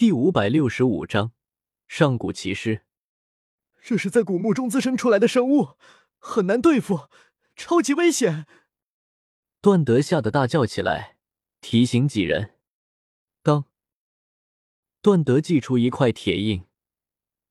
[0.00, 1.32] 第五百六十五章
[1.86, 2.86] 上古奇尸。
[3.82, 5.76] 这是在古墓中滋生出来的生物，
[6.18, 7.10] 很难对付，
[7.54, 8.46] 超级危险。
[9.60, 11.18] 段德吓得大叫起来，
[11.60, 12.54] 提醒几人。
[13.42, 13.66] 当，
[15.02, 16.64] 段德祭出一块铁印，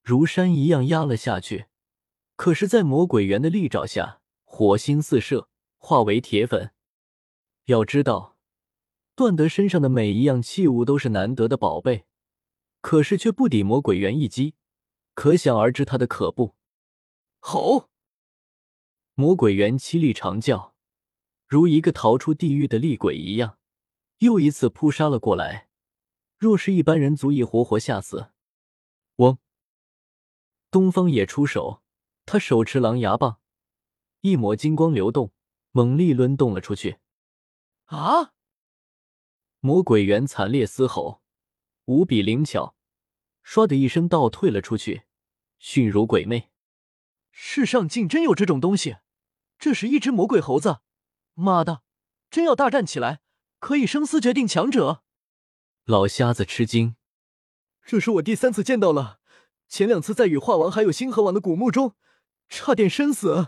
[0.02, 1.68] 如山一样压了下去。
[2.36, 6.72] 可是，在魔鬼猿的利爪下，火星四射，化为铁粉。
[7.66, 8.38] 要知道，
[9.14, 12.08] 段德身上的每一样器物都是难得的宝贝，
[12.82, 14.56] 可是却不抵魔鬼猿一击，
[15.14, 16.56] 可想而知他的可怖。
[17.40, 17.90] 吼！
[19.16, 20.76] 魔鬼猿凄厉长叫，
[21.48, 23.58] 如一个逃出地狱的厉鬼一样，
[24.20, 25.70] 又一次扑杀了过来。
[26.38, 28.32] 若是一般人，足以活活吓死。
[29.18, 29.38] 嗡！
[30.72, 31.82] 东方也出手。
[32.26, 33.40] 他手持狼牙棒，
[34.22, 35.34] 一抹金光流动，
[35.72, 37.00] 猛力抡动了出去。
[37.86, 38.34] 啊！
[39.62, 41.24] 魔鬼猿惨烈嘶吼，
[41.90, 42.76] 无比灵巧，
[43.44, 45.06] 唰的一声倒退了出去，
[45.58, 46.52] 迅如鬼魅。
[47.32, 48.98] 世上竟真有这种东西！
[49.58, 50.82] 这是一只魔鬼猴子！
[51.34, 51.82] 妈的，
[52.30, 53.22] 真要大战起来，
[53.58, 55.02] 可以生死决定强者！
[55.86, 56.96] 老瞎子吃惊，
[57.84, 59.20] 这是我第三次见到了，
[59.68, 61.96] 前两次在羽化王还有星河王的古墓中。
[62.48, 63.48] 差点身死，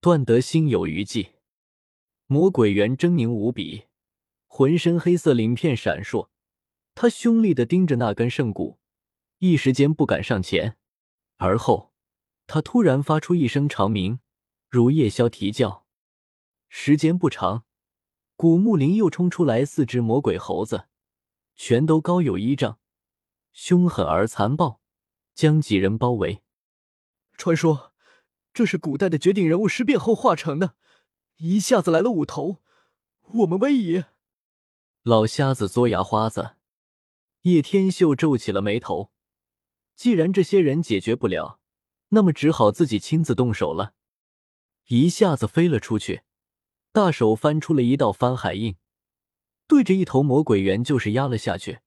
[0.00, 1.34] 段德心有余悸。
[2.26, 3.86] 魔鬼猿狰狞无比，
[4.46, 6.28] 浑身黑色鳞片闪烁。
[6.96, 8.78] 他凶厉的盯着那根圣骨，
[9.36, 10.78] 一时间不敢上前。
[11.36, 11.92] 而后，
[12.46, 14.20] 他突然发出一声长鸣，
[14.70, 15.84] 如夜枭啼叫。
[16.70, 17.66] 时间不长，
[18.34, 20.86] 古墓林又冲出来四只魔鬼猴子，
[21.54, 22.78] 全都高有一丈，
[23.52, 24.80] 凶狠而残暴，
[25.34, 26.42] 将几人包围。
[27.36, 27.92] 传说
[28.54, 30.74] 这是古代的绝顶人物尸变后化成的，
[31.36, 32.62] 一下子来了五头，
[33.20, 34.04] 我们危矣！
[35.02, 36.55] 老瞎子嘬牙花子，
[37.46, 39.12] 叶天秀皱起了眉头。
[39.94, 41.60] 既然这些人解决不了，
[42.08, 43.94] 那么只好自己亲自动手了。
[44.88, 46.22] 一下子飞了出去，
[46.90, 48.74] 大手翻出了一道翻海印，
[49.68, 51.78] 对着一头魔鬼猿就是压了下去，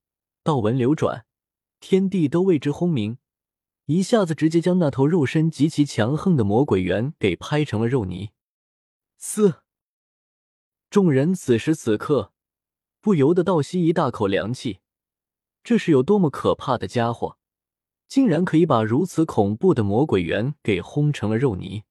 [0.43, 1.25] 道纹流转，
[1.81, 3.17] 天地都为之轰鸣。
[3.87, 8.29] 一下子直接将那头肉身极其强横的魔鬼猿给拍成了肉泥。
[9.17, 9.63] 嘶！
[10.89, 12.31] 众人此时此刻
[13.01, 14.79] 不由得倒吸一大口凉气。
[15.69, 17.37] 这是有多么可怕的家伙，
[18.07, 21.83] 竟然可以把如此恐怖的魔鬼猿给轰成了肉泥！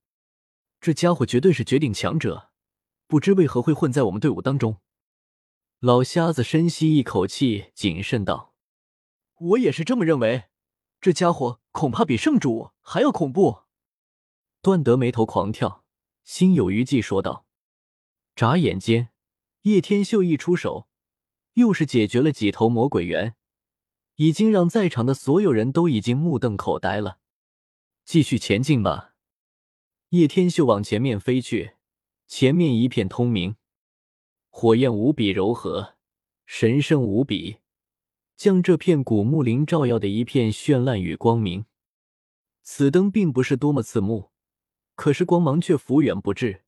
[0.81, 2.51] 这家伙绝对是绝顶强者，
[3.07, 4.79] 不知为何会混在我们队伍当中。
[5.79, 8.53] 老瞎子深吸一口气，谨慎道
[9.39, 10.47] ：“我也是这么认为。”
[11.01, 13.61] 这家伙恐怕比圣主还要恐怖。
[14.61, 15.85] 段德眉头狂跳，
[16.25, 17.47] 心有余悸，说道
[18.35, 19.11] ：“眨眼间，
[19.63, 20.89] 叶天秀一出手，
[21.53, 23.37] 又是解决了几头魔鬼猿，
[24.19, 27.19] 已经让在场的所有人都已经目瞪口呆了。
[28.05, 29.15] 继续前进吧。”
[30.11, 31.75] 叶天秀往前面飞去，
[32.27, 33.55] 前面一片通明，
[34.49, 35.95] 火焰无比柔和，
[36.47, 37.59] 神圣无比。
[38.37, 41.67] 将这片古墓林照耀的一片绚烂与光明。
[42.63, 44.31] 此灯并不是多么刺目，
[44.95, 46.65] 可是光芒却幅远不至，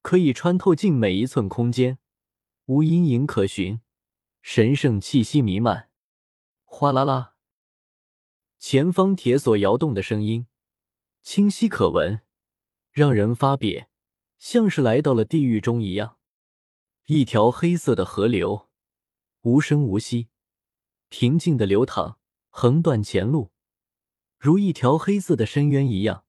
[0.00, 1.98] 可以穿透进每一寸空间，
[2.66, 3.80] 无阴影可寻，
[4.40, 5.90] 神圣气息弥漫。
[6.76, 7.34] 哗啦啦，
[8.58, 10.48] 前方铁索摇动的声音
[11.22, 12.22] 清晰可闻，
[12.90, 13.86] 让人发瘪，
[14.38, 16.18] 像是来到了地狱中一样。
[17.06, 18.68] 一条黑色的河流，
[19.42, 20.30] 无声无息。
[21.10, 22.18] 平静的流淌，
[22.50, 23.52] 横断前路，
[24.36, 26.24] 如一条黑色的深渊一样，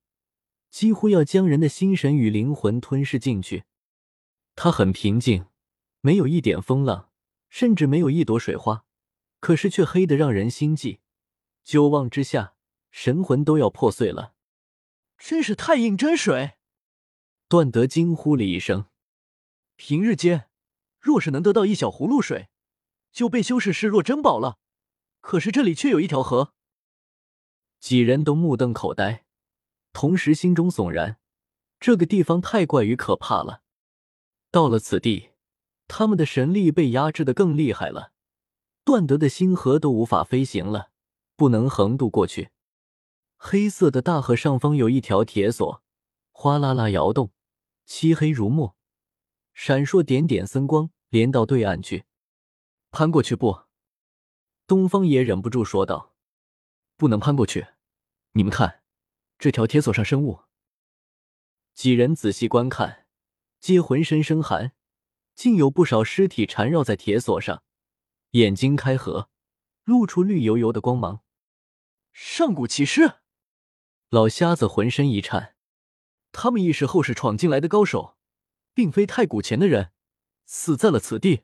[0.70, 3.64] 几乎要将人的心神与灵魂吞噬进去。
[4.54, 5.48] 它很平静，
[6.02, 7.10] 没有一点风浪，
[7.50, 8.85] 甚至没有一朵水花，
[9.40, 11.02] 可是却黑得让人心悸。
[11.64, 12.56] 久望之下，
[12.92, 14.34] 神魂都要破碎了。
[15.18, 16.58] 真是太硬真水！
[17.48, 18.86] 段德惊呼了一声。
[19.76, 20.50] 平日间，
[21.00, 22.50] 若是能得到一小葫芦水，
[23.12, 24.58] 就被修士视若珍宝了。
[25.22, 26.54] 可是这里却有一条河，
[27.80, 29.26] 几人都目瞪口呆，
[29.94, 31.18] 同时心中悚然。
[31.80, 33.62] 这个地方太怪与可怕了。
[34.50, 35.32] 到了此地，
[35.88, 38.14] 他们的神力被压制的更厉害了，
[38.86, 40.92] 段德的星河都无法飞行了，
[41.36, 42.52] 不能横渡过去。
[43.36, 45.84] 黑色的大河上方有一条铁索，
[46.32, 47.32] 哗啦啦摇动，
[47.88, 48.76] 漆黑如墨，
[49.56, 52.06] 闪烁点点森光，连到对岸去。
[52.92, 53.64] 攀过去不？
[54.68, 56.14] 东方也忍不住说道
[56.96, 57.66] ：“不能攀过去，
[58.34, 58.84] 你们看，
[59.40, 60.42] 这条铁索上生物。”
[61.74, 63.08] 几人仔细观看，
[63.60, 64.74] 皆浑身生寒，
[65.34, 67.64] 竟有不少尸体缠绕在铁索上，
[68.36, 69.30] 眼睛开合，
[69.86, 71.24] 露出绿油油的光芒。
[72.12, 73.20] 上古骑士，
[74.10, 75.56] 老瞎子浑身一颤。
[76.34, 78.18] 他们亦是后世闯进来的高手，
[78.74, 79.94] 并非太古前的人，
[80.46, 81.44] 死在了此地。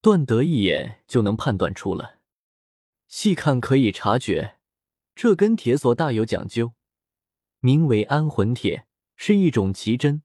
[0.00, 2.20] 段德一眼就能判断出了，
[3.08, 4.60] 细看可以察觉，
[5.16, 6.74] 这根铁锁大有讲究，
[7.58, 8.86] 名为安魂铁，
[9.16, 10.22] 是一种奇珍，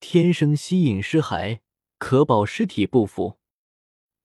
[0.00, 1.60] 天生吸引尸骸，
[1.98, 3.37] 可保尸体不腐。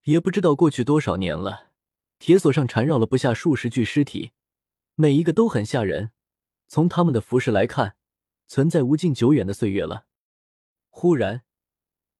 [0.03, 1.71] 也不知道过去多少年了，
[2.19, 4.31] 铁锁上缠绕了不下数十具尸体，
[4.95, 6.11] 每一个都很吓人。
[6.67, 7.95] 从他们的服饰来看，
[8.47, 10.07] 存在无尽久远的岁月了。
[10.89, 11.44] 忽然，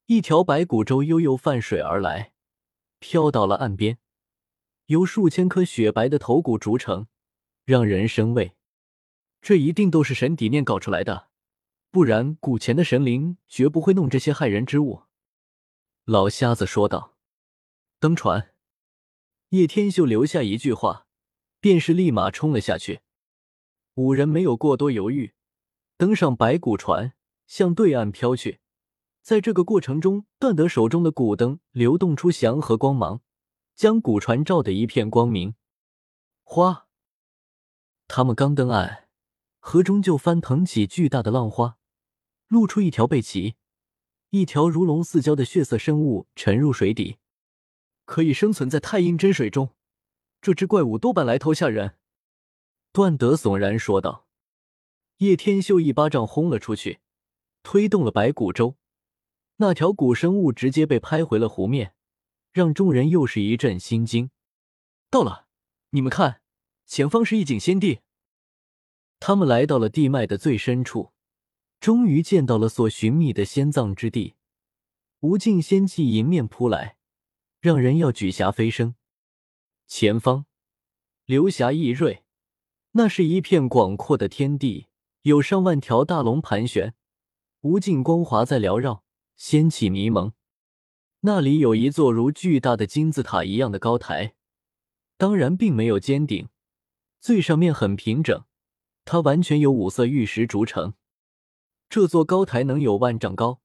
[0.06, 2.34] 一条白骨舟悠悠泛水而来，
[3.00, 3.98] 飘到了岸边，
[4.86, 7.08] 由数千颗雪白的头骨筑成，
[7.66, 8.56] 让人生畏。
[9.42, 11.28] 这一定都是神底念搞出来的，
[11.92, 15.04] 不然古前的神灵绝不会弄这些害人之物。
[16.06, 17.13] 老瞎子说道。
[18.04, 18.54] 登船，
[19.52, 21.08] 叶天秀留下一句话，
[21.62, 23.00] 便是立马冲了下去。
[23.94, 25.32] 五人没有过多犹豫，
[25.96, 27.14] 登上白骨船，
[27.48, 28.60] 向对岸飘去。
[29.22, 33.22] 在这个过程中，段德手中的古灯流动出祥和光芒，
[33.74, 35.56] 将古船照得一片光明。
[36.44, 36.90] 花，
[38.10, 39.08] 他们刚登岸，
[39.60, 41.78] 河中就翻腾起巨大的浪花，
[42.50, 43.56] 露出一条背鳍，
[44.32, 47.20] 一条如龙似蛟的血色生物沉入水底。
[48.06, 49.74] 可以生存在太阴真水中，
[50.42, 51.98] 这只怪物多半来头吓人。”
[52.92, 54.28] 段德悚然说道。
[55.18, 57.00] 叶天秀一巴掌轰了出去，
[57.62, 58.76] 推动了白骨舟，
[59.58, 61.94] 那条古生物直接被拍回了湖面，
[62.52, 64.32] 让众人又是一阵心惊。
[65.10, 65.48] 到了，
[65.92, 66.42] 你们看，
[66.86, 68.00] 前方是一景仙地。
[69.20, 71.14] 他们来到了地脉的最深处，
[71.80, 74.34] 终于见到了所寻觅的仙葬之地，
[75.22, 76.98] 无尽仙气迎面扑来。
[77.64, 78.96] 让人要举霞飞升。
[79.88, 80.46] 前方，
[81.24, 82.26] 流霞溢锐，
[82.92, 84.88] 那是一片广阔的天地，
[85.22, 86.94] 有上万条大龙盘旋，
[87.62, 89.06] 无尽光华在缭绕，
[89.38, 90.34] 仙气迷蒙。
[91.22, 94.36] 那里有一座如巨大的金字塔一样的高台，
[95.16, 96.50] 当然并没有尖顶，
[97.22, 98.44] 最上面很平整，
[99.06, 100.96] 它完全由五色玉石筑成。
[101.88, 103.62] 这座高台能有万丈高，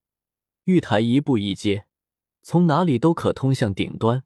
[0.66, 1.87] 玉台一步一阶。
[2.42, 4.24] 从哪里都可通向顶端，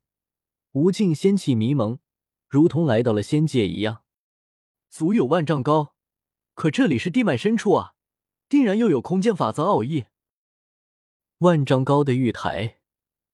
[0.72, 1.98] 无尽仙气迷蒙，
[2.48, 4.02] 如同来到了仙界一样。
[4.88, 5.94] 足有万丈高，
[6.54, 7.94] 可这里是地脉深处啊，
[8.48, 10.04] 定然又有空间法则奥义。
[11.38, 12.78] 万丈高的玉台，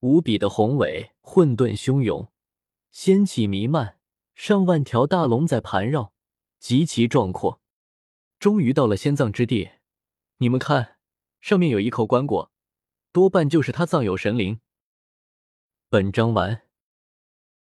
[0.01, 2.31] 无比的宏伟，混沌汹涌，
[2.91, 3.99] 仙气弥漫，
[4.35, 6.15] 上万条大龙在盘绕，
[6.59, 7.61] 极其壮阔。
[8.39, 9.71] 终于到了仙葬之地，
[10.39, 10.97] 你们看，
[11.41, 12.51] 上面有一口棺椁，
[13.11, 14.61] 多半就是他葬有神灵。
[15.91, 16.68] 本章完。